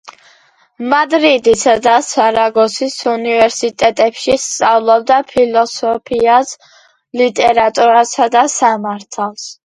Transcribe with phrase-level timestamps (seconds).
[0.91, 6.55] მადრიდისა და სარაგოსის უნივერსიტეტებში სწავლობდა ფილოსოფიას,
[7.23, 9.45] ლიტერატურასა და სამართალს.